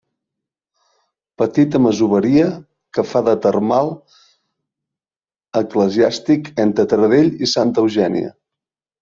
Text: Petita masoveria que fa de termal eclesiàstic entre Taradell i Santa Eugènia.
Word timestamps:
Petita 1.41 1.81
masoveria 1.83 2.47
que 2.97 3.05
fa 3.09 3.21
de 3.27 3.35
termal 3.43 3.93
eclesiàstic 5.61 6.51
entre 6.65 6.89
Taradell 6.95 7.31
i 7.47 7.53
Santa 7.55 7.87
Eugènia. 7.87 8.35